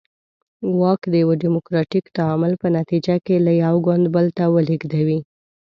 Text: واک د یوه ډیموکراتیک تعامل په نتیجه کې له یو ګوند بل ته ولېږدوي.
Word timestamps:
واک 0.79 1.01
د 1.09 1.13
یوه 1.23 1.35
ډیموکراتیک 1.43 2.05
تعامل 2.17 2.53
په 2.61 2.67
نتیجه 2.77 3.15
کې 3.25 3.35
له 3.45 3.51
یو 3.63 3.75
ګوند 3.85 4.05
بل 4.15 4.25
ته 4.37 4.43
ولېږدوي. 4.53 5.19